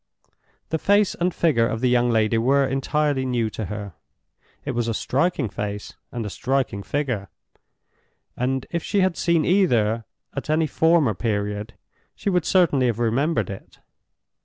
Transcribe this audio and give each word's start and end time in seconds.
The 0.69 0.79
face 0.79 1.13
and 1.13 1.31
figure 1.31 1.67
of 1.67 1.79
the 1.79 1.87
young 1.89 2.09
lady 2.09 2.39
were 2.39 2.65
entirely 2.65 3.23
new 3.23 3.51
to 3.51 3.65
her. 3.65 3.93
It 4.65 4.71
was 4.71 4.87
a 4.87 4.95
striking 4.95 5.47
face, 5.47 5.93
and 6.11 6.25
a 6.25 6.29
striking 6.31 6.81
figure; 6.81 7.29
and 8.35 8.65
if 8.71 8.81
she 8.81 9.01
had 9.01 9.15
seen 9.15 9.45
either 9.45 10.05
at 10.35 10.49
any 10.49 10.65
former 10.65 11.13
period, 11.13 11.75
she 12.15 12.31
would 12.31 12.45
certainly 12.45 12.87
have 12.87 12.97
remembered 12.97 13.51
it. 13.51 13.77